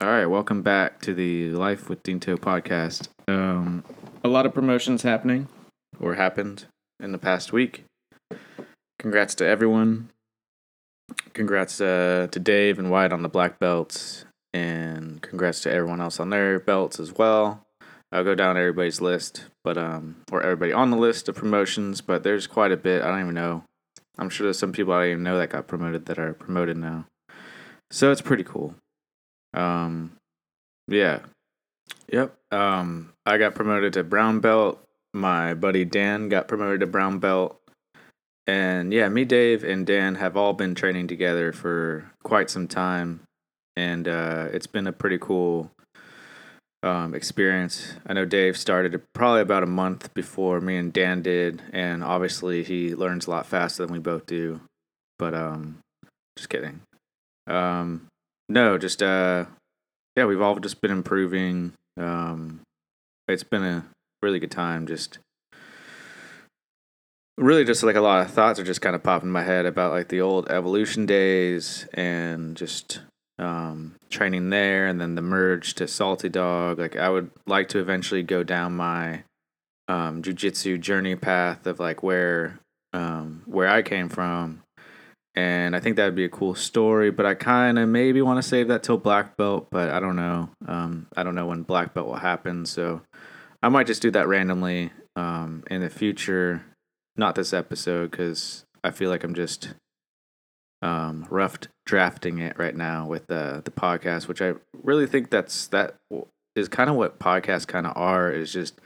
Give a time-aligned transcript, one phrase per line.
[0.00, 3.08] All right, welcome back to the Life with Dinto podcast.
[3.26, 3.82] Um,
[4.22, 5.48] a lot of promotions happening
[5.98, 6.66] or happened
[7.00, 7.82] in the past week.
[9.00, 10.10] Congrats to everyone.
[11.34, 14.24] Congrats uh, to Dave and Wyatt on the black belts,
[14.54, 17.66] and congrats to everyone else on their belts as well.
[18.12, 22.22] I'll go down everybody's list, but um, or everybody on the list of promotions, but
[22.22, 23.02] there's quite a bit.
[23.02, 23.64] I don't even know.
[24.16, 26.76] I'm sure there's some people I don't even know that got promoted that are promoted
[26.76, 27.06] now.
[27.90, 28.76] So it's pretty cool.
[29.54, 30.12] Um,
[30.86, 31.20] yeah,
[32.12, 32.34] yep.
[32.50, 34.82] Um, I got promoted to brown belt.
[35.14, 37.58] My buddy Dan got promoted to brown belt,
[38.46, 43.20] and yeah, me, Dave, and Dan have all been training together for quite some time,
[43.76, 45.70] and uh, it's been a pretty cool
[46.82, 47.94] um, experience.
[48.06, 52.62] I know Dave started probably about a month before me and Dan did, and obviously
[52.62, 54.60] he learns a lot faster than we both do.
[55.18, 55.78] But um,
[56.36, 56.80] just kidding.
[57.46, 58.06] Um,
[58.48, 59.46] no, just uh,
[60.16, 61.72] yeah, we've all just been improving.
[61.96, 62.60] Um,
[63.26, 63.84] it's been a
[64.22, 64.86] really good time.
[64.86, 65.18] Just
[67.36, 69.66] really, just like a lot of thoughts are just kind of popping in my head
[69.66, 73.00] about like the old evolution days and just
[73.38, 76.78] um, training there, and then the merge to Salty Dog.
[76.78, 79.24] Like I would like to eventually go down my
[79.88, 82.58] um, jujitsu journey path of like where
[82.94, 84.62] um, where I came from
[85.38, 87.12] and I think that would be a cool story.
[87.12, 90.16] But I kind of maybe want to save that till black belt, but I don't
[90.16, 90.50] know.
[90.66, 93.02] Um, I don't know when black belt will happen, so
[93.62, 96.64] I might just do that randomly um, in the future.
[97.16, 99.74] Not this episode because I feel like I'm just
[100.82, 105.68] um, rough drafting it right now with the the podcast, which I really think that's
[105.68, 105.94] that
[106.56, 108.28] is kind of what podcasts kind of are.
[108.32, 108.80] Is just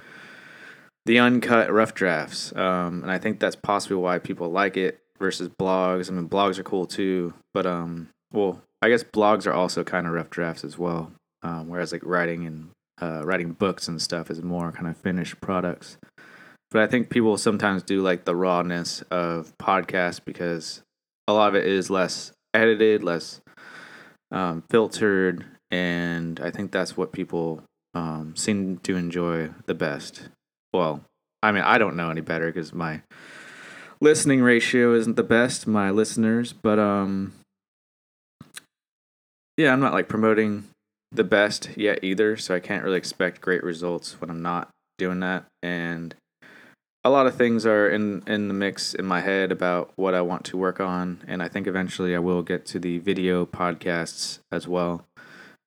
[1.06, 5.48] the uncut rough drafts, um, and I think that's possibly why people like it versus
[5.48, 6.10] blogs.
[6.10, 10.06] I mean, blogs are cool too, but um, well, I guess blogs are also kind
[10.06, 11.12] of rough drafts as well.
[11.42, 12.70] Um, whereas like writing and
[13.00, 15.96] uh, writing books and stuff is more kind of finished products.
[16.70, 20.82] But I think people sometimes do like the rawness of podcasts because
[21.28, 23.40] a lot of it is less edited, less
[24.30, 27.62] um, filtered, and I think that's what people
[27.94, 30.28] um, seem to enjoy the best.
[30.72, 31.02] Well,
[31.42, 33.02] I mean, I don't know any better because my
[34.02, 37.32] listening ratio isn't the best, my listeners, but um
[39.56, 40.64] yeah, I'm not like promoting
[41.12, 45.20] the best yet either, so I can't really expect great results when I'm not doing
[45.20, 46.14] that and
[47.04, 50.20] a lot of things are in in the mix in my head about what I
[50.20, 54.40] want to work on and I think eventually I will get to the video podcasts
[54.50, 55.04] as well.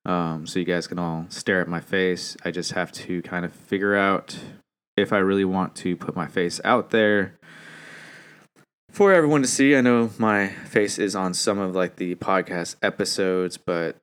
[0.04, 2.36] Um, so you guys can all stare at my face.
[2.44, 4.38] I just have to kind of figure out
[4.96, 7.34] if I really want to put my face out there
[8.96, 9.76] for everyone to see.
[9.76, 13.96] I know my face is on some of like the podcast episodes, but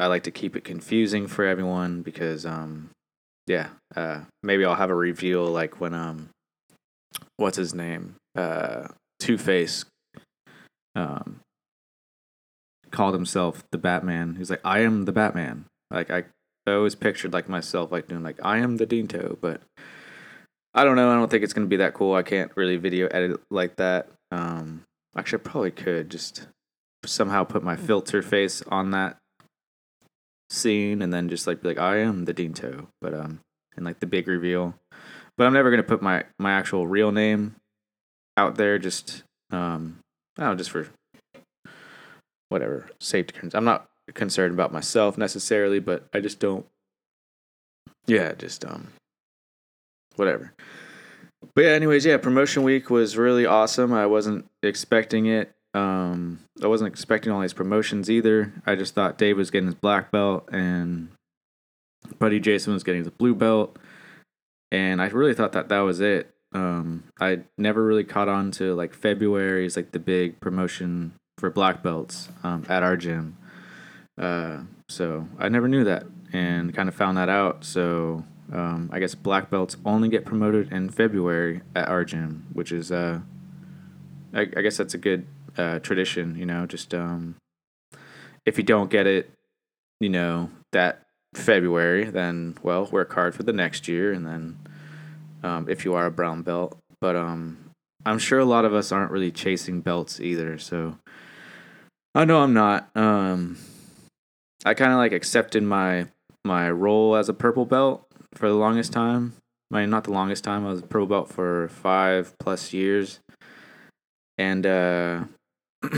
[0.00, 2.88] I like to keep it confusing for everyone because um
[3.46, 6.30] yeah, uh maybe I'll have a reveal like when um
[7.36, 8.14] what's his name?
[8.34, 8.88] Uh
[9.20, 9.84] Two Face
[10.94, 11.40] um
[12.90, 14.36] called himself the Batman.
[14.36, 15.66] He's like, I am the Batman.
[15.90, 16.24] Like I,
[16.66, 19.60] I always pictured like myself like doing like I am the Dinto, but
[20.72, 21.10] I don't know.
[21.10, 22.14] I don't think it's gonna be that cool.
[22.14, 24.08] I can't really video edit like that.
[24.30, 24.84] Um,
[25.16, 26.46] actually, I probably could just
[27.04, 29.16] somehow put my filter face on that
[30.50, 33.40] scene and then just like be like, I am the Dinto, but um,
[33.76, 34.74] and like the big reveal.
[35.36, 37.56] But I'm never gonna put my my actual real name
[38.36, 38.78] out there.
[38.78, 39.98] Just um,
[40.36, 40.88] I don't know, just for
[42.48, 43.54] whatever safety concerns.
[43.54, 46.66] I'm not concerned about myself necessarily, but I just don't.
[48.06, 48.88] Yeah, just um,
[50.16, 50.52] whatever.
[51.54, 53.92] But yeah, anyways, yeah, promotion week was really awesome.
[53.92, 55.52] I wasn't expecting it.
[55.74, 58.52] Um, I wasn't expecting all these promotions either.
[58.66, 61.08] I just thought Dave was getting his black belt and
[62.18, 63.78] Buddy Jason was getting his blue belt,
[64.72, 66.34] and I really thought that that was it.
[66.52, 71.50] Um, I never really caught on to like February is like the big promotion for
[71.50, 73.36] black belts um, at our gym.
[74.16, 77.64] Uh, so I never knew that and kind of found that out.
[77.64, 82.72] So um, I guess black belts only get promoted in February at our gym, which
[82.72, 83.20] is, uh,
[84.32, 86.36] I, I guess that's a good uh, tradition.
[86.36, 87.36] You know, just um,
[88.46, 89.30] if you don't get it,
[90.00, 94.58] you know that February, then well, work hard for the next year, and then
[95.42, 97.58] um, if you are a brown belt, but um,
[98.06, 100.58] I'm sure a lot of us aren't really chasing belts either.
[100.58, 100.96] So
[102.14, 102.88] I know I'm not.
[102.96, 103.58] Um,
[104.64, 106.06] I kind of like accepted my
[106.44, 108.07] my role as a purple belt
[108.38, 109.34] for the longest time.
[109.72, 110.66] I mean, not the longest time.
[110.66, 113.20] I was pro belt for five plus years,
[114.38, 115.24] and uh,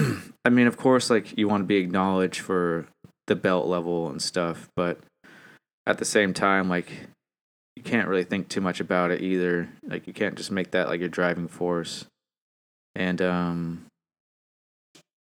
[0.44, 2.86] I mean, of course, like you want to be acknowledged for
[3.26, 4.98] the belt level and stuff, but
[5.86, 6.90] at the same time, like
[7.76, 9.68] you can't really think too much about it either.
[9.86, 12.06] Like you can't just make that like your driving force.
[12.94, 13.86] And um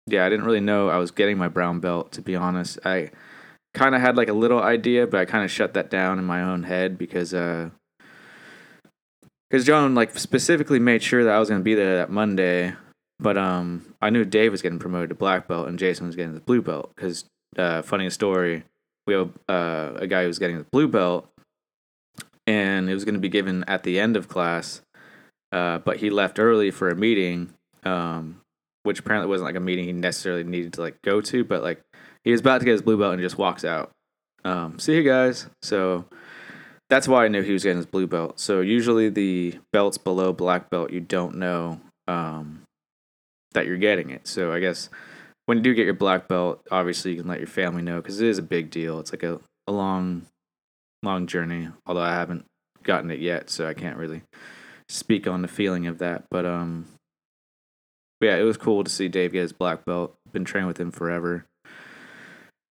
[0.06, 2.78] yeah, I didn't really know I was getting my brown belt to be honest.
[2.84, 3.10] I
[3.74, 6.24] kind of had like a little idea, but I kind of shut that down in
[6.24, 7.70] my own head because uh
[9.48, 12.74] because John like specifically made sure that I was gonna be there that Monday,
[13.18, 16.34] but um I knew Dave was getting promoted to black belt and Jason was getting
[16.34, 16.92] the blue belt.
[16.94, 17.24] Because
[17.56, 18.64] uh, funny story,
[19.06, 21.28] we have uh, a guy who was getting the blue belt,
[22.46, 24.82] and it was going to be given at the end of class,
[25.52, 27.52] uh, but he left early for a meeting,
[27.84, 28.40] um,
[28.82, 31.82] which apparently wasn't like a meeting he necessarily needed to like go to, but like
[32.24, 33.90] he was about to get his blue belt and he just walks out.
[34.44, 35.46] Um, see you guys.
[35.62, 36.06] So
[36.88, 38.40] that's why I knew he was getting his blue belt.
[38.40, 42.62] So usually the belts below black belt you don't know um,
[43.52, 44.26] that you're getting it.
[44.26, 44.88] So I guess
[45.46, 48.20] when you do get your black belt, obviously you can let your family know because
[48.20, 49.00] it is a big deal.
[49.00, 50.26] It's like a, a long,
[51.02, 51.68] long journey.
[51.86, 52.44] Although I haven't
[52.82, 54.22] gotten it yet, so I can't really
[54.88, 56.24] speak on the feeling of that.
[56.30, 56.86] But um,
[58.20, 60.14] yeah, it was cool to see Dave get his black belt.
[60.32, 61.46] Been training with him forever.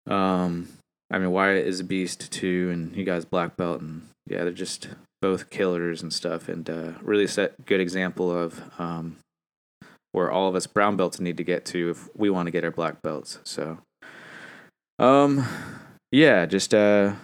[0.08, 0.69] Um,
[1.10, 4.52] I mean Wyatt is a beast too, and he got black belt, and yeah, they're
[4.52, 4.88] just
[5.20, 9.16] both killers and stuff, and uh, really set good example of um,
[10.12, 12.64] where all of us brown belts need to get to if we want to get
[12.64, 13.38] our black belts.
[13.44, 13.78] So,
[14.99, 15.46] um,
[16.12, 17.14] yeah, just uh,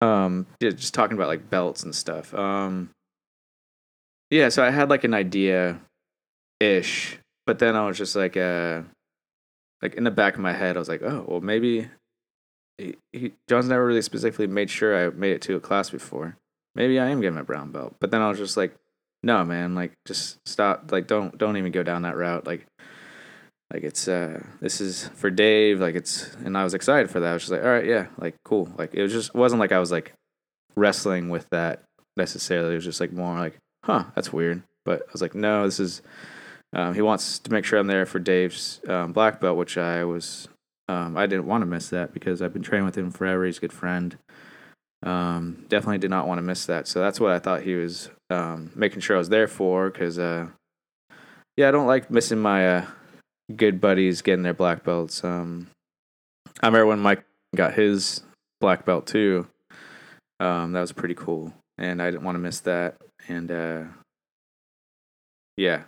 [0.00, 2.32] um, yeah, just talking about like belts and stuff.
[2.34, 2.90] Um,
[4.30, 5.80] yeah, so I had like an idea,
[6.60, 8.82] ish, but then I was just like, uh,
[9.82, 11.88] like in the back of my head, I was like, oh, well, maybe
[12.78, 16.36] he, he John's never really specifically made sure I made it to a class before.
[16.74, 18.74] Maybe I am getting my brown belt, but then I was just like,
[19.22, 20.90] no, man, like just stop.
[20.92, 22.46] Like don't don't even go down that route.
[22.46, 22.66] Like
[23.72, 25.80] like it's uh this is for Dave.
[25.80, 27.30] Like it's and I was excited for that.
[27.30, 28.70] I was just like, all right, yeah, like cool.
[28.78, 30.14] Like it was just wasn't like I was like
[30.76, 31.82] wrestling with that
[32.16, 32.72] necessarily.
[32.72, 34.62] It was just like more like, huh, that's weird.
[34.84, 36.02] But I was like, no, this is.
[36.72, 40.04] Um, he wants to make sure I'm there for Dave's um, black belt, which I
[40.04, 40.48] was.
[40.88, 43.44] Um, I didn't want to miss that because I've been training with him forever.
[43.44, 44.16] He's a good friend.
[45.04, 46.86] Um, definitely did not want to miss that.
[46.86, 49.90] So that's what I thought he was um, making sure I was there for.
[49.90, 50.48] Because uh,
[51.56, 52.86] yeah, I don't like missing my uh,
[53.54, 55.24] good buddies getting their black belts.
[55.24, 55.68] Um,
[56.62, 57.24] I remember when Mike
[57.56, 58.22] got his
[58.60, 59.46] black belt too.
[60.38, 62.96] That was pretty cool, and I didn't want to miss that.
[63.28, 63.82] And uh,
[65.56, 65.82] yeah,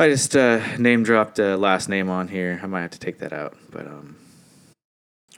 [0.00, 2.58] I just uh, name dropped a last name on here.
[2.62, 4.16] I might have to take that out, but um,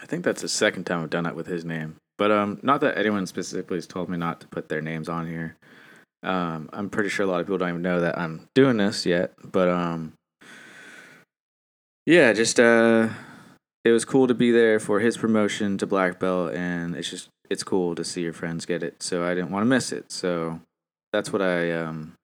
[0.01, 1.97] I think that's the second time I've done that with his name.
[2.17, 5.27] But um, not that anyone specifically has told me not to put their names on
[5.27, 5.57] here.
[6.23, 9.05] Um, I'm pretty sure a lot of people don't even know that I'm doing this
[9.05, 9.33] yet.
[9.43, 10.13] But um,
[12.07, 13.09] yeah, just uh,
[13.85, 17.31] it was cool to be there for his promotion to black belt, and it's just
[17.51, 19.03] it's cool to see your friends get it.
[19.03, 20.13] So I didn't want to miss it.
[20.13, 20.61] So
[21.13, 22.15] that's what I um,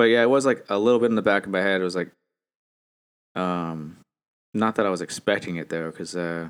[0.00, 1.82] but yeah, it was like a little bit in the back of my head.
[1.82, 2.10] It was like
[3.34, 3.98] um,
[4.54, 6.48] not that I was expecting it though, because uh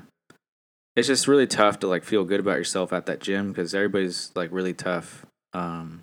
[0.95, 4.31] it's just really tough to like feel good about yourself at that gym because everybody's
[4.35, 6.01] like really tough um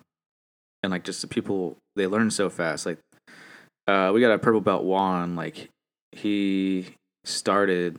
[0.82, 2.98] and like just the people they learn so fast like
[3.86, 5.70] uh we got a purple belt juan like
[6.12, 6.86] he
[7.24, 7.98] started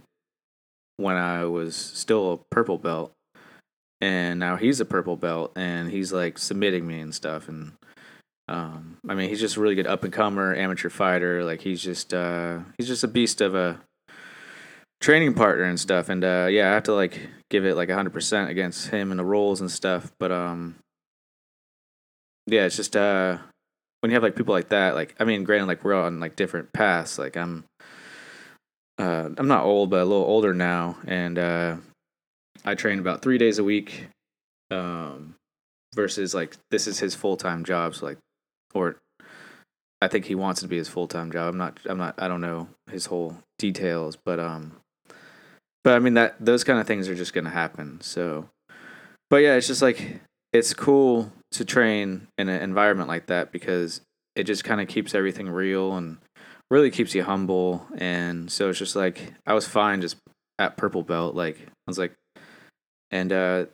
[0.98, 3.12] when i was still a purple belt
[4.00, 7.74] and now he's a purple belt and he's like submitting me and stuff and
[8.50, 11.82] um i mean he's just a really good up and comer amateur fighter like he's
[11.82, 13.80] just uh he's just a beast of a
[15.02, 16.10] training partner and stuff.
[16.10, 19.20] And uh, yeah, I have to like give it like hundred percent against him and
[19.20, 20.12] the rolls and stuff.
[20.20, 20.76] But um,
[22.48, 23.38] yeah, it's just uh,
[24.02, 26.36] when you have like people like that, like I mean, granted, like we're on like
[26.36, 27.18] different paths.
[27.18, 27.66] Like I'm,
[28.98, 31.78] uh, I'm not old, but a little older now, and uh,
[32.66, 34.08] I train about three days a week.
[34.72, 35.36] Um,
[35.96, 38.20] versus like this is his full time job, so like,
[38.74, 38.98] or
[40.02, 41.50] I think he wants it to be his full time job.
[41.50, 41.80] I'm not.
[41.86, 42.16] I'm not.
[42.18, 44.78] I don't know his whole details, but um,
[45.84, 48.00] but I mean that those kind of things are just gonna happen.
[48.02, 48.50] So,
[49.30, 50.22] but yeah, it's just like
[50.54, 54.02] it's cool to train in an environment like that because
[54.36, 56.18] it just kind of keeps everything real and
[56.72, 57.86] really keeps you humble.
[57.98, 60.18] And so it's just like I was fine just
[60.58, 61.36] at purple belt.
[61.36, 62.14] Like I was like,
[63.12, 63.66] and uh,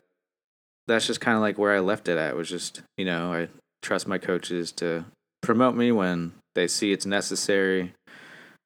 [0.88, 2.30] that's just kind of like where I left it at.
[2.30, 3.48] It was just you know I
[3.86, 5.04] trust my coaches to
[5.42, 7.94] promote me when they see it's necessary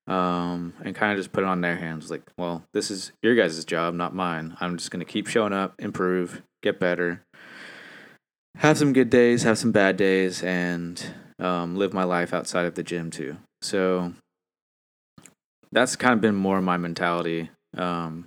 [0.07, 2.11] um, and kind of just put it on their hands.
[2.11, 4.57] Like, well, this is your guys' job, not mine.
[4.61, 7.23] I'm just going to keep showing up, improve, get better,
[8.57, 12.75] have some good days, have some bad days, and um, live my life outside of
[12.75, 13.37] the gym too.
[13.63, 14.15] So,
[15.71, 17.51] that's kind of been more my mentality.
[17.77, 18.27] Um,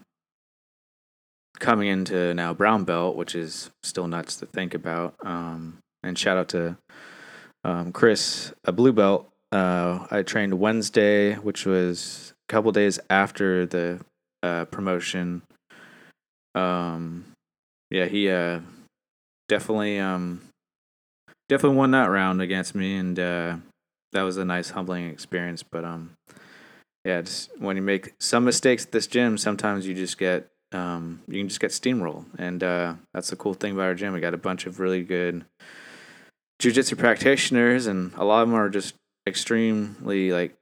[1.59, 5.15] coming into now brown belt, which is still nuts to think about.
[5.25, 6.77] Um, and shout out to
[7.63, 9.29] um, Chris, a blue belt.
[9.51, 13.99] Uh, I trained Wednesday, which was a couple days after the
[14.41, 15.43] uh, promotion.
[16.55, 17.25] Um,
[17.89, 18.59] yeah, he uh,
[19.47, 20.41] definitely um,
[21.49, 23.57] definitely won that round against me, and uh,
[24.11, 25.63] that was a nice humbling experience.
[25.63, 26.15] But um,
[27.05, 31.21] yeah, just when you make some mistakes at this gym, sometimes you just get um,
[31.27, 34.13] you can just get steamroll, and uh, that's the cool thing about our gym.
[34.13, 35.45] We got a bunch of really good
[36.63, 38.95] jujitsu practitioners, and a lot of them are just
[39.27, 40.55] extremely like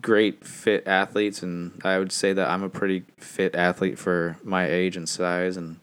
[0.00, 4.68] great fit athletes, and I would say that I'm a pretty fit athlete for my
[4.68, 5.78] age and size, and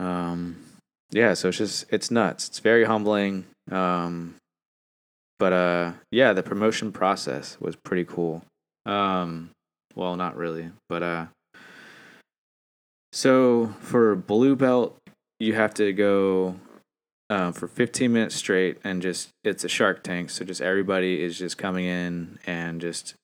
[0.00, 0.64] um,
[1.10, 2.48] yeah, so it's just it's nuts.
[2.48, 3.44] It's very humbling.
[3.70, 4.36] Um,
[5.38, 8.42] but uh, yeah, the promotion process was pretty cool.
[8.86, 9.50] Um,
[9.94, 11.26] well, not really, but uh,
[13.12, 14.96] so for blue belt,
[15.38, 16.56] you have to go
[17.32, 20.28] uh, for 15 minutes straight, and just it's a Shark Tank.
[20.28, 23.14] So just everybody is just coming in and just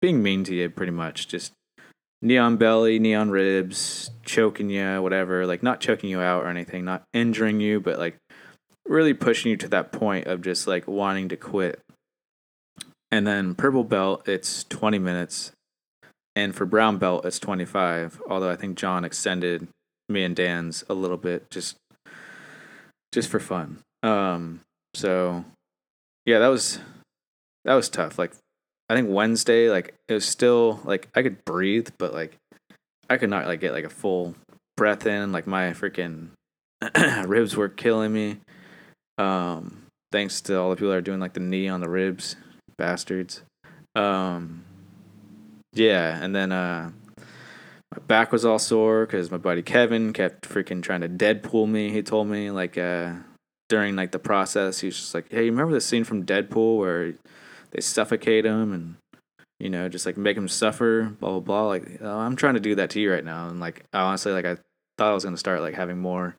[0.00, 1.26] being mean to you, pretty much.
[1.26, 1.52] Just
[2.22, 5.44] knee on belly, knee on ribs, choking you, whatever.
[5.44, 8.16] Like not choking you out or anything, not injuring you, but like
[8.86, 11.80] really pushing you to that point of just like wanting to quit.
[13.10, 15.50] And then purple belt, it's 20 minutes.
[16.36, 18.22] And for brown belt, it's 25.
[18.30, 19.66] Although I think John extended
[20.08, 21.76] me and Dan's a little bit just
[23.12, 23.78] just for fun.
[24.02, 24.60] Um
[24.94, 25.44] so
[26.26, 26.80] yeah, that was
[27.64, 28.18] that was tough.
[28.18, 28.32] Like
[28.88, 32.36] I think Wednesday, like it was still like I could breathe, but like
[33.10, 34.34] I could not like get like a full
[34.76, 35.32] breath in.
[35.32, 36.28] Like my freaking
[37.26, 38.38] ribs were killing me.
[39.18, 42.36] Um, thanks to all the people that are doing like the knee on the ribs,
[42.76, 43.42] bastards.
[43.94, 44.64] Um,
[45.74, 46.92] yeah, and then uh,
[47.92, 51.90] my back was all sore because my buddy Kevin kept freaking trying to Deadpool me.
[51.90, 53.14] He told me like uh,
[53.68, 56.78] during like the process, he was just like, "Hey, you remember the scene from Deadpool
[56.78, 57.14] where?"
[57.70, 58.96] they suffocate him and
[59.60, 62.60] you know just like make him suffer blah blah blah like oh, i'm trying to
[62.60, 64.56] do that to you right now and like honestly like i
[64.96, 66.36] thought i was to start like having more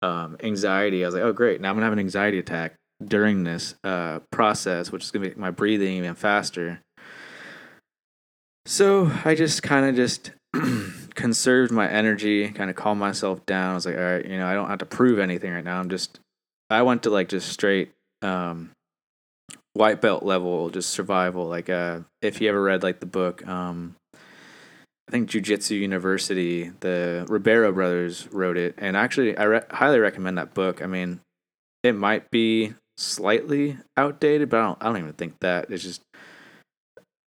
[0.00, 3.44] um, anxiety i was like oh great now i'm to have an anxiety attack during
[3.44, 6.80] this uh, process which is to make my breathing even faster
[8.64, 10.30] so i just kind of just
[11.14, 14.46] conserved my energy kind of calmed myself down i was like all right you know
[14.46, 16.20] i don't have to prove anything right now i'm just
[16.70, 18.70] i went to like just straight um,
[19.78, 21.46] white belt level, just survival.
[21.46, 27.24] Like, uh, if you ever read like the book, um, I think Jiu-Jitsu University, the
[27.28, 30.82] Ribeiro brothers wrote it, and actually, I re- highly recommend that book.
[30.82, 31.20] I mean,
[31.82, 35.70] it might be slightly outdated, but I don't, I don't even think that.
[35.70, 36.02] It's just,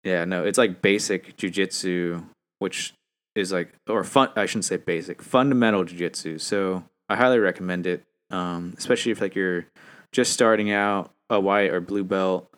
[0.03, 2.23] yeah, no, it's like basic Jiu-Jitsu,
[2.57, 2.93] which
[3.35, 4.29] is like, or fun.
[4.35, 6.39] I shouldn't say basic, fundamental Jiu-Jitsu.
[6.39, 9.65] So I highly recommend it, um, especially if like you're
[10.11, 12.51] just starting out a white or blue belt.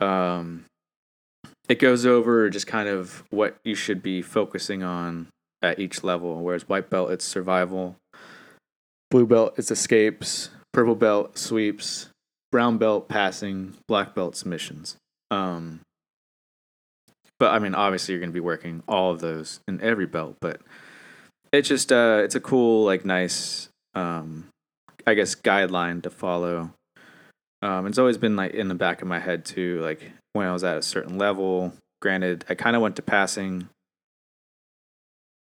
[0.00, 0.64] Um,
[1.68, 5.28] it goes over just kind of what you should be focusing on
[5.62, 6.42] at each level.
[6.42, 7.96] Whereas white belt, it's survival.
[9.10, 10.50] Blue belt, it's escapes.
[10.72, 12.10] Purple belt, sweeps.
[12.52, 13.74] Brown belt, passing.
[13.88, 14.96] Black belt, submissions.
[15.30, 15.80] Um,
[17.38, 20.36] but I mean, obviously, you're going to be working all of those in every belt.
[20.40, 20.60] But
[21.52, 24.48] it's just uh, it's a cool, like, nice, um,
[25.06, 26.70] I guess, guideline to follow
[27.64, 29.80] um, it's always been like in the back of my head too.
[29.80, 31.72] Like when I was at a certain level.
[32.02, 33.70] Granted, I kind of went to passing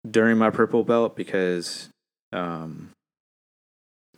[0.08, 1.88] during my purple belt because
[2.32, 2.90] um,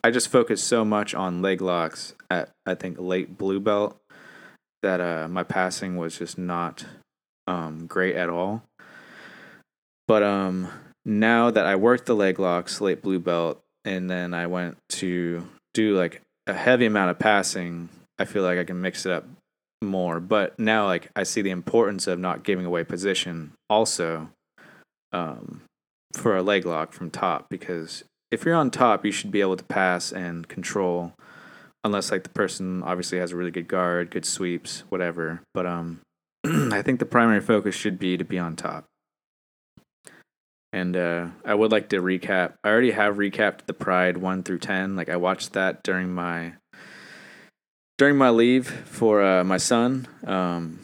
[0.04, 3.96] I just focused so much on leg locks at I think late blue belt
[4.82, 6.85] that uh, my passing was just not
[7.46, 8.62] um, great at all.
[10.08, 10.68] But um,
[11.04, 15.48] now that I worked the leg locks late blue belt, and then I went to
[15.74, 17.88] do like a heavy amount of passing,
[18.18, 19.24] I feel like I can mix it up
[19.82, 20.20] more.
[20.20, 24.30] But now, like, I see the importance of not giving away position also
[25.12, 25.62] um,
[26.14, 29.56] for a leg lock from top because if you're on top, you should be able
[29.56, 31.12] to pass and control,
[31.84, 35.42] unless like the person obviously has a really good guard, good sweeps, whatever.
[35.54, 36.00] But um,
[36.72, 38.86] I think the primary focus should be to be on top.
[40.72, 42.54] And uh, I would like to recap.
[42.62, 44.94] I already have recapped the Pride one through ten.
[44.94, 46.54] Like I watched that during my
[47.98, 50.06] during my leave for uh, my son.
[50.26, 50.80] Um,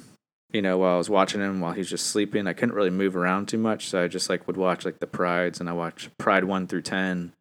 [0.51, 3.17] you know, while I was watching him while he's just sleeping, I couldn't really move
[3.17, 6.11] around too much, so I just like would watch like the Prides, and I watch
[6.19, 7.33] Pride one through ten.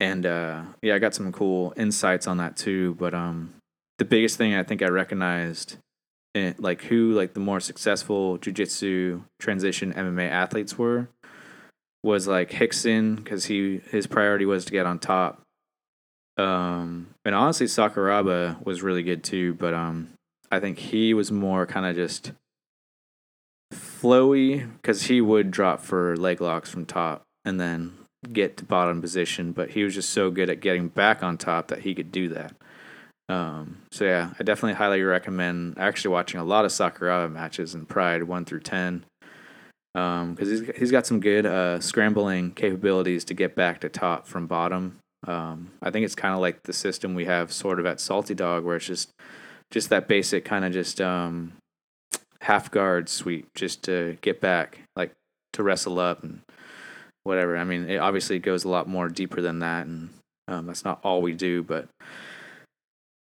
[0.00, 2.94] And uh, yeah, I got some cool insights on that too.
[2.94, 3.54] But um,
[3.98, 5.76] the biggest thing I think I recognized
[6.34, 11.08] like who like the more successful jujitsu transition MMA athletes were
[12.02, 15.40] was like Rickson because he his priority was to get on top.
[16.38, 20.08] Um, and honestly, Sakuraba was really good too, but um,
[20.50, 22.32] I think he was more kind of just
[23.72, 27.92] flowy because he would drop for leg locks from top and then
[28.32, 31.68] get to bottom position, but he was just so good at getting back on top
[31.68, 32.54] that he could do that.
[33.30, 37.86] Um, so yeah, I definitely highly recommend actually watching a lot of Sakuraba matches in
[37.86, 39.04] Pride one through ten
[39.94, 44.26] because um, he's he's got some good uh, scrambling capabilities to get back to top
[44.26, 44.98] from bottom.
[45.28, 48.34] Um, I think it's kind of like the system we have sort of at Salty
[48.34, 49.10] Dog, where it's just
[49.70, 51.52] just that basic kind of just um,
[52.40, 55.12] half guard sweep, just to get back, like
[55.52, 56.40] to wrestle up and
[57.22, 57.56] whatever.
[57.56, 60.10] I mean, it obviously goes a lot more deeper than that, and
[60.48, 61.88] um, that's not all we do, but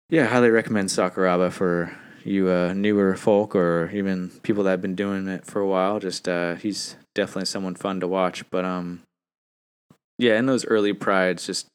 [0.09, 4.81] yeah, I highly recommend Sakuraba for you uh, newer folk or even people that have
[4.81, 5.99] been doing it for a while.
[5.99, 8.49] Just uh, he's definitely someone fun to watch.
[8.49, 9.01] But um,
[10.17, 11.67] yeah, in those early prides, just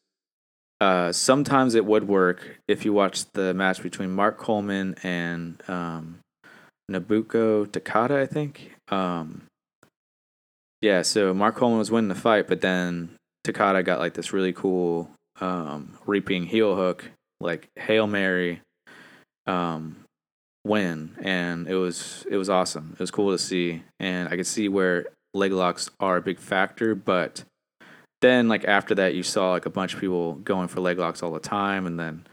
[0.81, 6.21] uh, sometimes it would work if you watch the match between Mark Coleman and um,
[6.91, 8.73] Nobuko Takada, I think.
[8.89, 9.43] Um,
[10.81, 13.11] yeah, so Mark Coleman was winning the fight, but then
[13.47, 15.11] Takada got like this really cool
[15.41, 17.11] um, reaping heel hook
[17.41, 18.61] like Hail Mary
[19.47, 20.05] um,
[20.65, 22.91] win and it was it was awesome.
[22.93, 23.83] It was cool to see.
[23.99, 27.45] And I could see where leg locks are a big factor, but
[28.21, 31.23] then like after that you saw like a bunch of people going for leg locks
[31.23, 31.87] all the time.
[31.87, 32.27] And then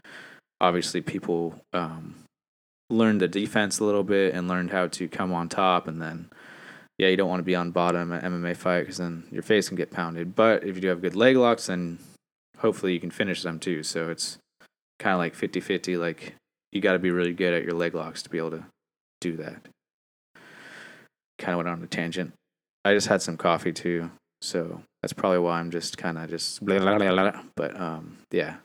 [0.60, 2.16] obviously people um,
[2.90, 5.88] learned the defense a little bit and learned how to come on top.
[5.88, 6.28] And then
[6.98, 9.68] yeah you don't want to be on bottom at MMA fight because then your face
[9.68, 10.34] can get pounded.
[10.34, 11.98] But if you do have good leg locks then
[12.58, 13.82] hopefully you can finish them too.
[13.82, 14.38] So it's
[14.98, 15.96] kind of like 50 50.
[15.96, 16.34] Like,
[16.72, 18.64] you got to be really good at your leg locks to be able to
[19.20, 19.62] do that.
[21.38, 22.32] Kind of went on a tangent.
[22.84, 24.10] I just had some coffee too.
[24.40, 27.42] So that's probably why I'm just kind of just blah, blah, blah, blah.
[27.56, 28.56] But um, yeah.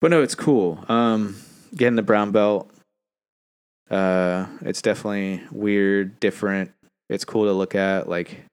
[0.00, 0.84] But no, it's cool.
[0.88, 1.36] Um,
[1.74, 2.70] getting the brown belt.
[3.90, 6.72] Uh, it's definitely weird, different.
[7.08, 8.08] It's cool to look at.
[8.08, 8.44] Like,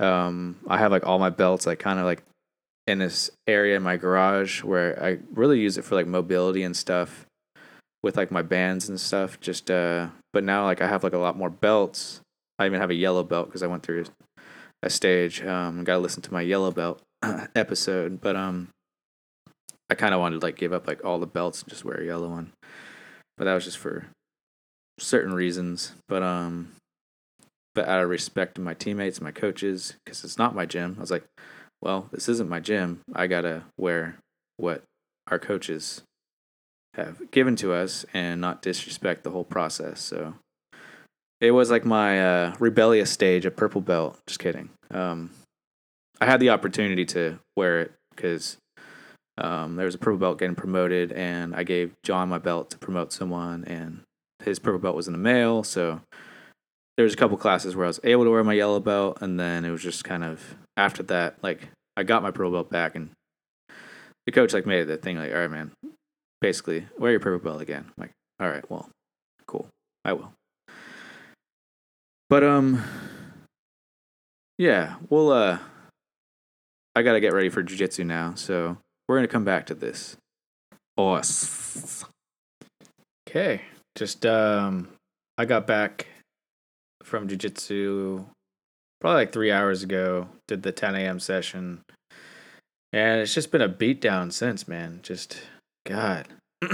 [0.00, 2.22] um, I have like all my belts like kind of like
[2.86, 6.76] in this area in my garage where I really use it for like mobility and
[6.76, 7.26] stuff
[8.02, 9.40] with like my bands and stuff.
[9.40, 12.20] Just uh, but now like I have like a lot more belts.
[12.58, 14.04] I even have a yellow belt because I went through
[14.82, 15.42] a stage.
[15.42, 17.00] Um, got to listen to my yellow belt
[17.54, 18.68] episode, but um,
[19.88, 22.00] I kind of wanted to like give up like all the belts and just wear
[22.00, 22.52] a yellow one.
[23.36, 24.06] But that was just for
[24.98, 25.92] certain reasons.
[26.08, 26.72] But um,
[27.74, 31.00] but out of respect to my teammates, my coaches, because it's not my gym, I
[31.00, 31.24] was like,
[31.82, 33.00] well, this isn't my gym.
[33.14, 34.16] I gotta wear
[34.56, 34.84] what
[35.26, 36.02] our coaches
[36.94, 40.00] have given to us and not disrespect the whole process.
[40.00, 40.34] So
[41.40, 44.18] it was like my uh, rebellious stage at purple belt.
[44.26, 44.70] Just kidding.
[44.90, 45.30] Um,
[46.20, 48.58] I had the opportunity to wear it because
[49.38, 52.78] um, there was a purple belt getting promoted, and I gave John my belt to
[52.78, 54.02] promote someone, and
[54.44, 55.64] his purple belt was in the mail.
[55.64, 56.00] So
[56.96, 59.40] there was a couple classes where I was able to wear my yellow belt, and
[59.40, 62.94] then it was just kind of after that, like I got my purple belt back,
[62.94, 63.10] and
[64.26, 65.72] the coach like made that thing like, all right, man,
[66.40, 67.84] basically wear your purple belt again.
[67.86, 68.88] I'm like, all right, well,
[69.46, 69.68] cool,
[70.04, 70.32] I will.
[72.28, 72.82] But um,
[74.58, 75.58] yeah, well, uh,
[76.94, 80.16] I gotta get ready for jujitsu now, so we're gonna come back to this.
[80.98, 82.04] Us.
[83.28, 83.62] Okay,
[83.96, 84.88] just um,
[85.38, 86.06] I got back
[87.02, 88.26] from jujitsu
[89.02, 90.28] probably like three hours ago.
[90.46, 91.18] Did the 10 a.m.
[91.18, 91.80] session,
[92.92, 95.00] and it's just been a beatdown since, man.
[95.02, 95.42] Just
[95.84, 96.28] God,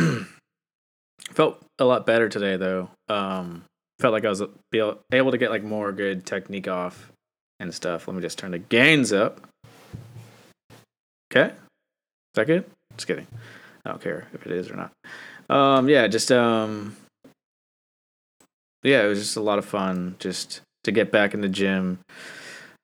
[1.31, 2.91] felt a lot better today though.
[3.09, 3.65] Um,
[3.99, 7.11] felt like I was able to get like more good technique off
[7.61, 8.07] and stuff.
[8.07, 9.41] Let me just turn the gains up.
[11.33, 12.67] Okay, is that good?
[12.97, 13.27] Just kidding.
[13.87, 14.93] I don't care if it is or not.
[15.49, 16.95] Um, yeah, just um,
[18.83, 21.99] yeah, it was just a lot of fun just to get back in the gym.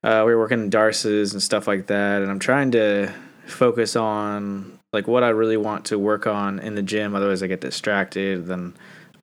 [0.02, 3.12] Uh, we were working in D'Arces and stuff like that, and I'm trying to
[3.46, 7.14] focus on like what I really want to work on in the gym.
[7.14, 8.46] Otherwise, I get distracted.
[8.46, 8.74] Then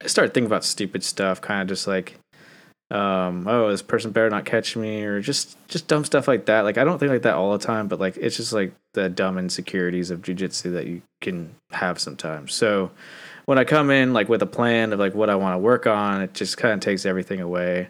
[0.03, 2.17] I start thinking about stupid stuff, kind of just like,
[2.89, 6.61] um, oh, this person better not catch me, or just just dumb stuff like that.
[6.61, 9.07] Like I don't think like that all the time, but like it's just like the
[9.07, 12.53] dumb insecurities of jujitsu that you can have sometimes.
[12.53, 12.89] So
[13.45, 15.85] when I come in like with a plan of like what I want to work
[15.85, 17.89] on, it just kind of takes everything away.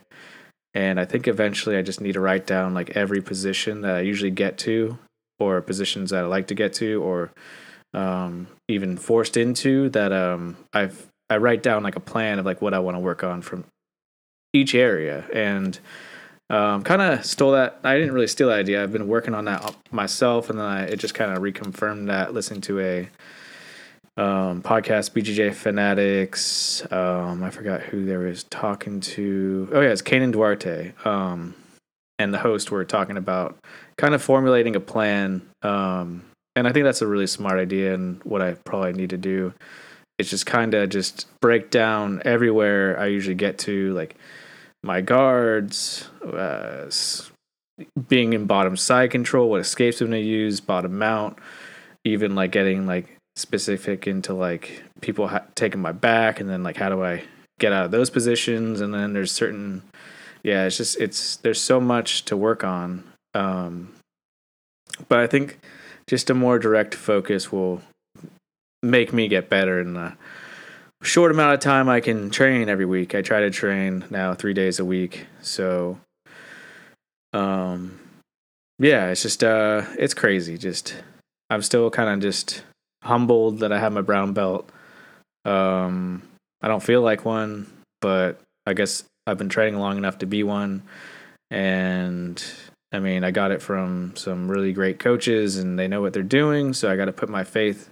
[0.73, 4.01] And I think eventually I just need to write down like every position that I
[4.01, 4.97] usually get to,
[5.39, 7.31] or positions that I like to get to, or
[7.93, 12.61] um, even forced into that um, I've I write down like a plan of like
[12.61, 13.63] what I want to work on from
[14.53, 15.79] each area and
[16.49, 17.79] um, kind of stole that.
[17.83, 18.83] I didn't really steal that idea.
[18.83, 22.33] I've been working on that myself, and then I, it just kind of reconfirmed that
[22.33, 23.09] listening to a
[24.17, 26.85] um, podcast, BJJ Fanatics.
[26.91, 29.69] Um, I forgot who there was talking to.
[29.73, 30.93] Oh yeah, it's Kaynan Duarte.
[31.05, 31.55] Um,
[32.19, 33.57] and the host were talking about
[33.97, 35.41] kind of formulating a plan.
[35.61, 36.23] Um,
[36.55, 39.53] and I think that's a really smart idea, and what I probably need to do
[40.19, 44.15] is just kind of just break down everywhere I usually get to, like
[44.83, 46.89] my guards, uh,
[48.07, 51.37] being in bottom side control, what escapes I'm gonna use, bottom mount,
[52.03, 56.77] even like getting like specific into like people ha- taking my back, and then like
[56.77, 57.23] how do I
[57.59, 59.83] get out of those positions, and then there's certain,
[60.43, 63.93] yeah, it's just it's there's so much to work on, um,
[65.09, 65.59] but I think
[66.07, 67.81] just a more direct focus will
[68.83, 70.13] make me get better in the
[71.03, 73.15] short amount of time I can train every week.
[73.15, 75.25] I try to train now three days a week.
[75.41, 75.99] So,
[77.33, 77.99] um,
[78.79, 80.57] yeah, it's just, uh, it's crazy.
[80.57, 80.95] Just,
[81.49, 82.63] I'm still kind of just
[83.03, 84.69] humbled that I have my brown belt.
[85.45, 86.23] Um,
[86.61, 90.43] I don't feel like one, but I guess I've been training long enough to be
[90.43, 90.83] one.
[91.49, 92.43] And
[92.91, 96.23] I mean, I got it from some really great coaches and they know what they're
[96.23, 96.73] doing.
[96.73, 97.89] So I got to put my faith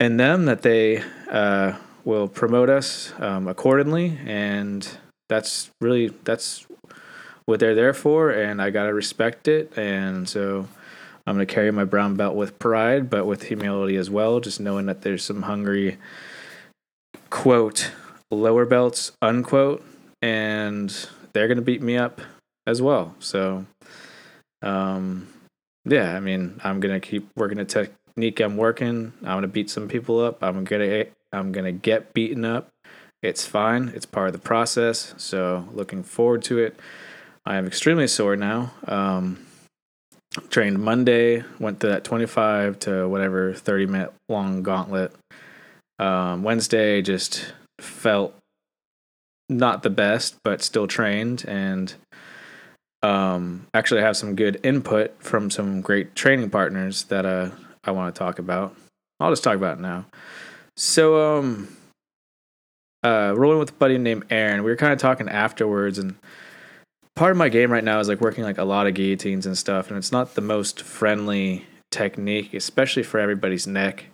[0.00, 4.88] in them that they, uh, will promote us um, accordingly, and
[5.28, 6.66] that's really that's
[7.46, 10.68] what they're there for, and I gotta respect it, and so
[11.26, 14.86] I'm gonna carry my brown belt with pride, but with humility as well, just knowing
[14.86, 15.98] that there's some hungry
[17.30, 17.92] quote
[18.30, 19.84] lower belts unquote,
[20.20, 22.20] and they're gonna beat me up
[22.66, 23.14] as well.
[23.18, 23.66] So,
[24.62, 25.28] um,
[25.84, 29.12] yeah, I mean, I'm gonna keep working the technique I'm working.
[29.20, 30.42] I'm gonna beat some people up.
[30.42, 32.68] I'm gonna I'm going to get beaten up.
[33.22, 33.92] It's fine.
[33.94, 35.14] It's part of the process.
[35.16, 36.78] So, looking forward to it.
[37.44, 38.72] I am extremely sore now.
[38.86, 39.46] Um,
[40.50, 45.14] trained Monday, went to that 25 to whatever 30 minute long gauntlet.
[45.98, 48.34] Um, Wednesday just felt
[49.48, 51.44] not the best, but still trained.
[51.46, 51.94] And
[53.02, 57.50] um, actually, have some good input from some great training partners that uh,
[57.84, 58.76] I want to talk about.
[59.20, 60.06] I'll just talk about it now.
[60.76, 61.76] So, um,
[63.04, 66.14] uh, rolling with a buddy named Aaron, we were kind of talking afterwards, and
[67.14, 69.56] part of my game right now is like working like a lot of guillotines and
[69.56, 74.06] stuff, and it's not the most friendly technique, especially for everybody's neck.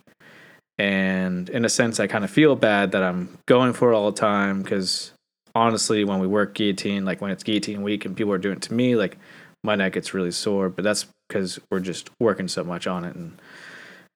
[0.78, 4.10] And in a sense, I kind of feel bad that I'm going for it all
[4.10, 5.12] the time because
[5.54, 8.62] honestly, when we work guillotine, like when it's guillotine week and people are doing it
[8.62, 9.18] to me, like
[9.64, 13.16] my neck gets really sore, but that's because we're just working so much on it.
[13.16, 13.40] And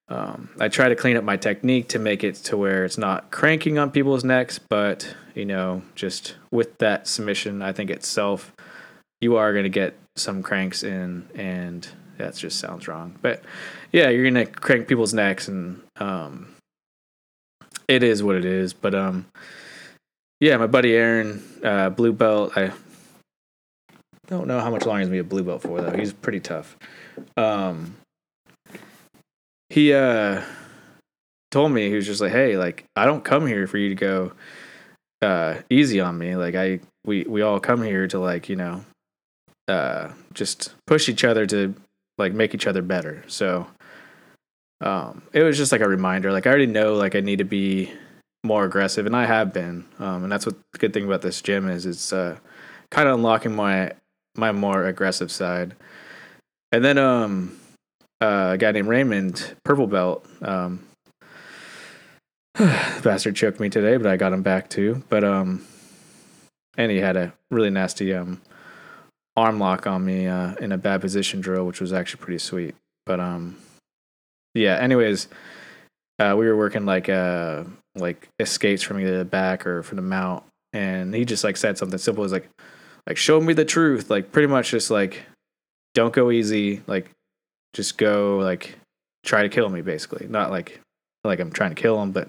[0.09, 3.31] um, I try to clean up my technique to make it to where it's not
[3.31, 8.53] cranking on people's necks, but you know, just with that submission, I think itself,
[9.22, 13.16] you are going to get some cranks in, and that just sounds wrong.
[13.22, 13.42] But
[13.92, 16.54] yeah, you're going to crank people's necks, and um,
[17.88, 18.72] it is what it is.
[18.72, 19.26] But um,
[20.40, 22.52] yeah, my buddy Aaron, uh, blue belt.
[22.56, 22.72] I
[24.26, 25.96] don't know how much longer he's gonna be a blue belt for though.
[25.96, 26.76] He's pretty tough.
[27.37, 27.96] Um,
[29.68, 30.42] he uh
[31.50, 33.94] told me he was just like, "Hey, like I don't come here for you to
[33.94, 34.32] go
[35.20, 36.35] uh easy on me.
[36.37, 38.85] Like I we we all come here to like, you know,
[39.72, 41.74] uh just push each other to
[42.18, 43.66] like make each other better." So
[44.80, 46.32] um it was just like a reminder.
[46.32, 47.92] Like I already know like I need to be
[48.44, 49.87] more aggressive and I have been.
[49.98, 52.38] Um and that's what the good thing about this gym is it's uh
[52.90, 53.92] kind of unlocking my
[54.37, 55.74] my more aggressive side.
[56.72, 57.58] And then um
[58.22, 60.24] uh, a guy named Raymond, purple belt.
[60.40, 60.85] Um,
[62.58, 65.02] bastard choked me today, but I got him back too.
[65.08, 65.66] But um,
[66.76, 68.40] and he had a really nasty um
[69.37, 72.75] arm lock on me uh, in a bad position drill, which was actually pretty sweet.
[73.07, 73.57] But um,
[74.55, 74.77] yeah.
[74.77, 75.29] Anyways,
[76.18, 77.64] uh, we were working like uh
[77.97, 81.79] like escapes from either the back or from the mount, and he just like said
[81.79, 82.25] something simple.
[82.25, 82.49] As like
[83.07, 85.23] like show me the truth, like pretty much just like
[85.95, 87.11] don't go easy, like
[87.75, 88.77] just go like
[89.25, 90.27] try to kill me basically.
[90.29, 90.81] Not like
[91.25, 92.29] like i'm trying to kill him but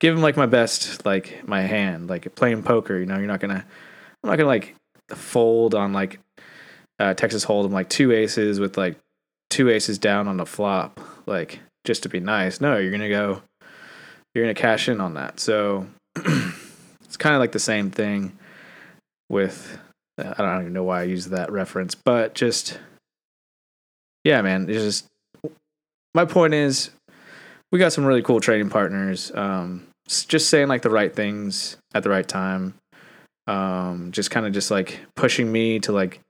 [0.00, 2.08] give him like my best like my hand.
[2.08, 3.64] Like playing poker you know you're not gonna
[4.22, 4.74] i'm not gonna like
[5.10, 6.18] fold on like
[6.98, 8.98] uh, texas hold'em like two aces with like
[9.50, 13.42] two aces down on the flop like just to be nice no you're gonna go
[14.34, 18.36] you're gonna cash in on that so it's kind of like the same thing
[19.28, 19.78] with
[20.18, 22.78] i don't even know why i use that reference but just
[24.24, 25.08] yeah, man, it's just
[26.14, 26.90] my point is
[27.70, 29.30] we got some really cool training partners.
[29.34, 32.74] Um, just saying like the right things at the right time.
[33.46, 36.20] Um, just kind of just like pushing me to like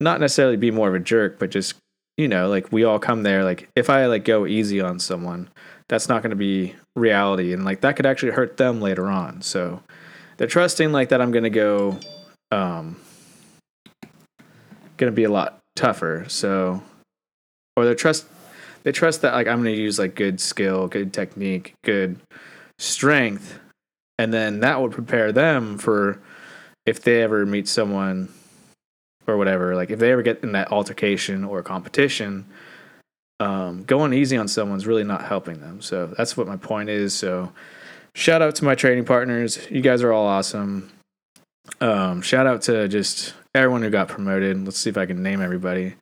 [0.00, 1.74] not necessarily be more of a jerk, but just
[2.16, 3.44] you know, like we all come there.
[3.44, 5.48] Like if I like go easy on someone,
[5.88, 9.40] that's not going to be reality, and like that could actually hurt them later on.
[9.40, 9.82] So
[10.36, 11.98] they're trusting like that I'm going to go,
[12.50, 13.00] um,
[14.98, 16.26] going to be a lot tougher.
[16.28, 16.82] So,
[17.76, 18.26] or they trust
[18.82, 22.20] they trust that like I'm going to use like good skill, good technique, good
[22.78, 23.58] strength,
[24.18, 26.20] and then that would prepare them for
[26.84, 28.28] if they ever meet someone
[29.30, 29.74] or whatever.
[29.74, 32.46] Like if they ever get in that altercation or competition,
[33.40, 35.80] um, going easy on someone's really not helping them.
[35.80, 37.14] So that's what my point is.
[37.14, 37.52] So
[38.14, 39.58] shout out to my training partners.
[39.70, 40.90] You guys are all awesome.
[41.80, 44.62] Um, shout out to just everyone who got promoted.
[44.64, 45.94] Let's see if I can name everybody.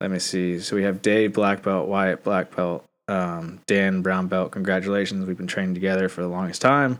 [0.00, 0.58] Let me see.
[0.58, 4.52] So we have Dave Black Belt, Wyatt Black Belt, um, Dan Brown Belt.
[4.52, 5.26] Congratulations.
[5.26, 6.98] We've been training together for the longest time.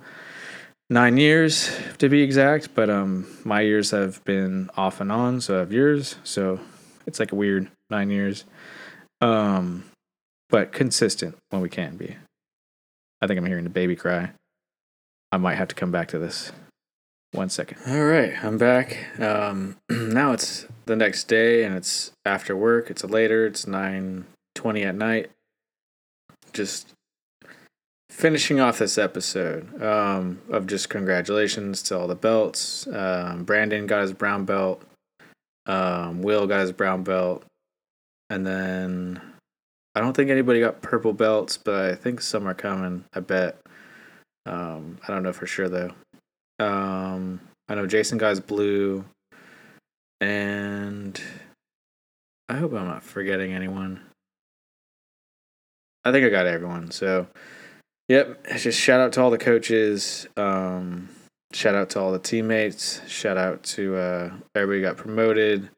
[0.92, 5.56] Nine years to be exact, but um, my years have been off and on, so
[5.56, 6.16] I have yours.
[6.22, 6.60] So
[7.06, 8.44] it's like a weird nine years.
[9.22, 9.84] Um,
[10.50, 12.18] but consistent when we can be.
[13.22, 14.32] I think I'm hearing the baby cry.
[15.32, 16.52] I might have to come back to this.
[17.30, 17.78] One second.
[17.86, 19.18] All right, I'm back.
[19.18, 22.90] Um, now it's the next day, and it's after work.
[22.90, 23.46] It's later.
[23.46, 25.30] It's nine twenty at night.
[26.52, 26.92] Just
[28.12, 32.86] finishing off this episode um, of just congratulations to all the belts.
[32.86, 34.82] Um, Brandon got his brown belt.
[35.66, 37.44] Um, Will got his brown belt,
[38.30, 39.20] and then
[39.94, 43.04] I don't think anybody got purple belts, but I think some are coming.
[43.14, 43.58] I bet.
[44.44, 45.92] Um, I don't know for sure though.
[46.58, 49.04] Um, I know Jason got his blue,
[50.20, 51.20] and
[52.48, 54.00] I hope I'm not forgetting anyone.
[56.04, 56.90] I think I got everyone.
[56.90, 57.28] So,
[58.12, 58.46] yep.
[58.58, 60.26] Just shout out to all the coaches.
[60.36, 61.08] Um,
[61.54, 63.00] shout out to all the teammates.
[63.08, 65.70] Shout out to uh, everybody got promoted.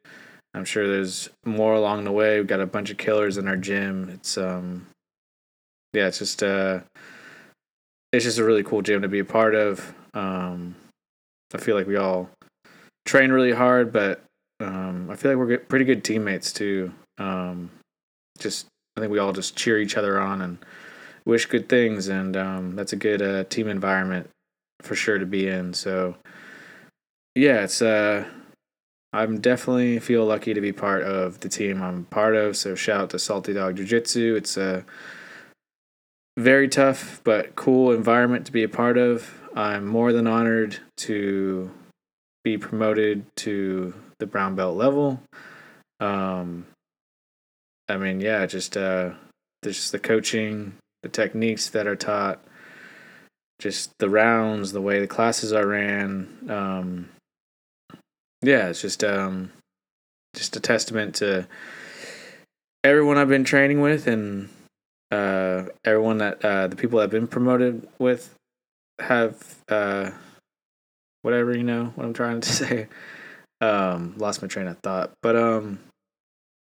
[0.52, 2.38] I'm sure there's more along the way.
[2.38, 4.08] We've got a bunch of killers in our gym.
[4.08, 4.86] It's um,
[5.92, 6.80] yeah, it's just uh,
[8.12, 9.94] it's just a really cool gym to be a part of.
[10.12, 10.74] Um,
[11.54, 12.30] I feel like we all
[13.06, 14.24] train really hard, but
[14.58, 16.92] um, I feel like we're pretty good teammates too.
[17.18, 17.70] Um,
[18.40, 18.66] just
[18.96, 20.58] I think we all just cheer each other on and
[21.26, 24.30] wish good things, and um, that's a good uh, team environment
[24.82, 25.72] for sure to be in.
[25.72, 26.16] So
[27.34, 28.24] yeah, it's uh,
[29.12, 32.56] I'm definitely feel lucky to be part of the team I'm part of.
[32.56, 34.34] So shout out to Salty Dog Jiu Jitsu.
[34.36, 34.84] It's a
[36.36, 39.40] very tough but cool environment to be a part of.
[39.54, 41.70] I'm more than honored to
[42.42, 45.22] be promoted to the brown belt level.
[46.00, 46.66] Um,
[47.88, 49.10] I mean, yeah, just uh,
[49.62, 52.42] just the coaching, the techniques that are taught,
[53.60, 56.26] just the rounds, the way the classes are ran.
[56.48, 57.10] Um,
[58.42, 59.52] yeah, it's just um,
[60.34, 61.46] just a testament to
[62.82, 64.48] everyone I've been training with and
[65.10, 68.34] uh, everyone that uh, the people I've been promoted with
[68.98, 70.10] have uh,
[71.20, 72.88] whatever you know what I'm trying to say.
[73.60, 75.80] Um, lost my train of thought, but um,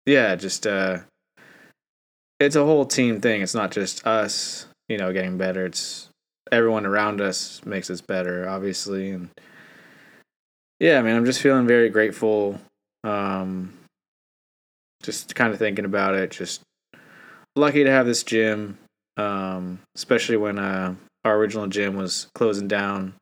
[0.06, 1.00] yeah, just uh,
[2.40, 3.42] it's a whole team thing.
[3.42, 5.66] It's not just us, you know, getting better.
[5.66, 6.08] It's
[6.50, 9.28] everyone around us makes us better, obviously, and
[10.80, 12.58] yeah, I mean, I'm just feeling very grateful.
[13.04, 13.74] Um,
[15.02, 16.30] just kind of thinking about it.
[16.30, 16.62] Just
[17.54, 18.78] lucky to have this gym,
[19.18, 23.14] um, especially when uh, our original gym was closing down,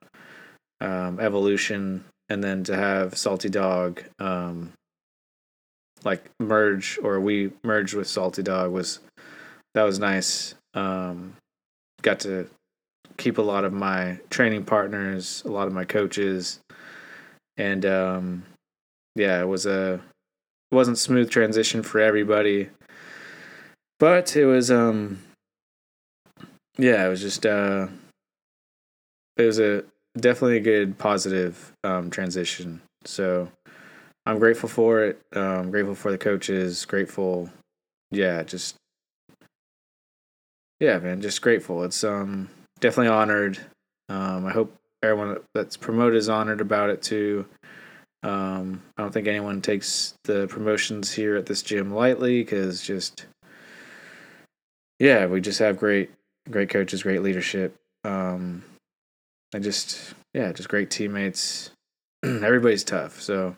[0.81, 4.73] um, Evolution, and then to have Salty Dog, um,
[6.05, 9.01] like merge or we merged with Salty Dog was
[9.75, 10.55] that was nice.
[10.75, 11.35] Um,
[12.03, 12.49] got to
[13.17, 16.61] keep a lot of my training partners, a lot of my coaches,
[17.57, 18.45] and um,
[19.15, 19.95] yeah, it was a
[20.71, 22.69] it wasn't smooth transition for everybody,
[23.99, 25.19] but it was um
[26.79, 27.89] yeah, it was just uh,
[29.37, 29.85] it was a
[30.17, 32.81] definitely a good positive um, transition.
[33.05, 33.51] So
[34.29, 35.23] I'm grateful for it.
[35.33, 36.85] Um, grateful for the coaches.
[36.85, 37.49] Grateful,
[38.11, 38.77] yeah, just
[40.81, 41.83] yeah, man, just grateful.
[41.83, 43.59] It's um definitely honored.
[44.11, 47.47] Um, I hope everyone that's promoted is honored about it too.
[48.23, 53.25] Um, I don't think anyone takes the promotions here at this gym lightly because just
[54.99, 56.11] yeah, we just have great
[56.51, 57.75] great coaches, great leadership.
[58.05, 58.63] Um,
[59.55, 61.71] and just yeah, just great teammates.
[62.23, 63.57] Everybody's tough, so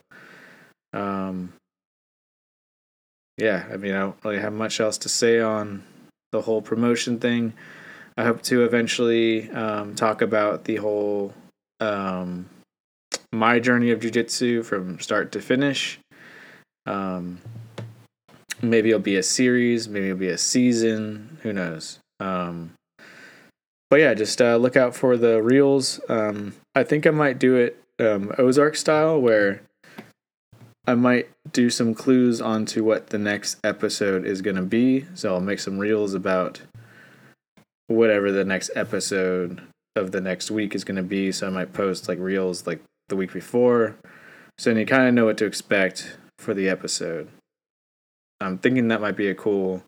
[0.93, 1.53] um,
[3.37, 3.67] yeah.
[3.73, 5.83] I mean, I don't really have much else to say on
[6.33, 7.55] the whole promotion thing.
[8.17, 11.33] I hope to eventually um, talk about the whole
[11.81, 12.49] um,
[13.33, 15.99] my journey of jujitsu from start to finish.
[16.87, 17.41] Um,
[18.61, 21.39] maybe it'll be a series, maybe it'll be a season.
[21.43, 21.99] Who knows?
[22.19, 22.73] Um,
[23.89, 26.01] but yeah, just uh, look out for the reels.
[26.09, 29.63] Um, I think I might do it um, Ozark style, where
[30.87, 35.07] I might do some clues onto what the next episode is going to be.
[35.15, 36.63] So I'll make some reels about
[37.87, 39.63] whatever the next episode
[39.97, 41.33] of the next week is going to be.
[41.33, 43.97] So I might post like reels like the week before.
[44.59, 47.29] So you kind of know what to expect for the episode.
[48.41, 49.83] I'm thinking that might be a cool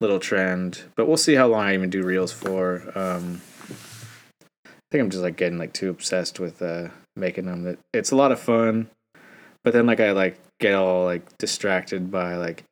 [0.00, 2.92] little trend, but we'll see how long I even do reels for.
[2.96, 3.40] Um,
[4.64, 7.76] I think I'm just like getting like too obsessed with uh, making them.
[7.92, 8.88] It's a lot of fun,
[9.64, 12.64] but then like I like get all like distracted by like,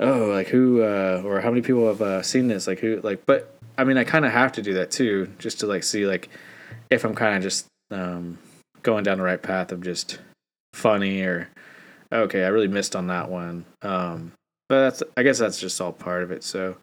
[0.00, 2.66] oh, like who uh, or how many people have uh, seen this?
[2.66, 5.60] Like who like, but I mean I kind of have to do that too, just
[5.60, 6.28] to like see like
[6.90, 8.38] if I'm kind of just um,
[8.82, 10.18] going down the right path of just
[10.72, 11.48] funny or
[12.12, 13.64] okay, I really missed on that one.
[13.82, 14.32] Um,
[14.68, 16.44] but that's I guess that's just all part of it.
[16.44, 16.76] So,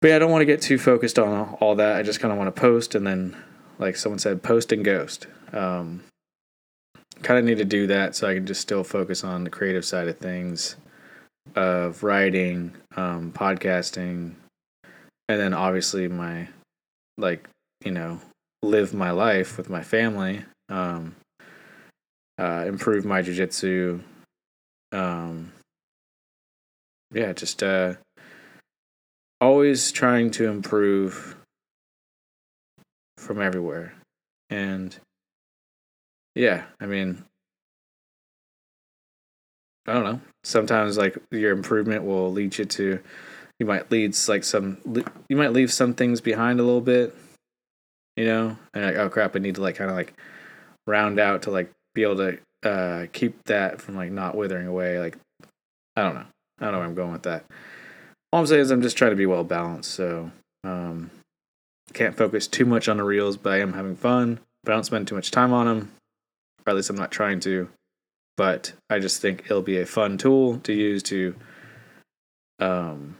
[0.00, 1.96] but yeah, I don't want to get too focused on all that.
[1.96, 3.36] I just kind of want to post and then,
[3.78, 5.26] like someone said, post and ghost.
[5.52, 6.02] Um,
[7.24, 9.84] kind of need to do that so I can just still focus on the creative
[9.84, 10.76] side of things,
[11.56, 14.34] of writing, um, podcasting,
[15.28, 16.48] and then obviously my
[17.16, 17.48] like
[17.84, 18.20] you know
[18.62, 20.44] live my life with my family.
[20.68, 21.16] Um,
[22.38, 24.00] uh, improve my jujitsu.
[24.92, 25.52] Um,
[27.12, 27.94] yeah, just uh,
[29.40, 31.36] always trying to improve
[33.18, 33.94] from everywhere.
[34.50, 34.96] And
[36.34, 37.24] yeah, I mean,
[39.86, 40.20] I don't know.
[40.42, 43.00] Sometimes like your improvement will lead you to,
[43.58, 44.78] you might leads like some,
[45.28, 47.14] you might leave some things behind a little bit,
[48.16, 50.14] you know, and like, oh crap, I need to like kind of like
[50.86, 54.98] round out to like be able to uh, keep that from like not withering away.
[54.98, 55.18] Like,
[55.96, 56.26] I don't know.
[56.60, 57.44] I don't know where I'm going with that.
[58.32, 59.92] All I'm saying is I'm just trying to be well balanced.
[59.92, 60.30] So,
[60.64, 61.10] um,
[61.92, 64.40] can't focus too much on the reels, but I am having fun.
[64.64, 65.92] But I don't spend too much time on them.
[66.66, 67.68] Or at least I'm not trying to.
[68.36, 71.36] But I just think it'll be a fun tool to use to,
[72.58, 73.16] um,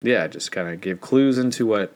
[0.00, 1.94] yeah, just kind of give clues into what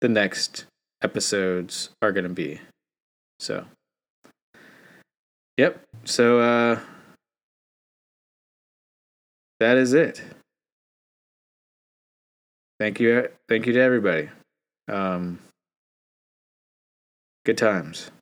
[0.00, 0.66] the next
[1.02, 2.60] episodes are going to be.
[3.40, 3.64] So,
[5.58, 5.80] Yep.
[6.04, 6.78] So uh
[9.58, 10.22] that is it.
[12.78, 14.28] Thank you thank you to everybody.
[14.86, 15.40] Um
[17.44, 18.12] good times.